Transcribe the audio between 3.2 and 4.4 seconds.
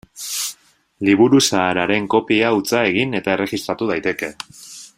eta erregistratu daiteke.